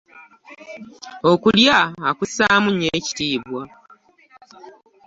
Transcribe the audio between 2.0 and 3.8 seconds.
akussaamu nnyo ekitiibwa.